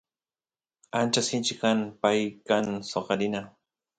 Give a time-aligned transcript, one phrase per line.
[0.99, 3.41] ancha sinchi kan pay kan soqarina